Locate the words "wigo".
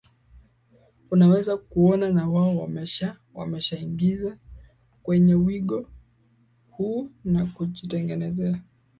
5.35-5.89